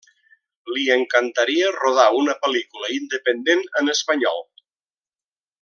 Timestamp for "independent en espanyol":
2.97-4.47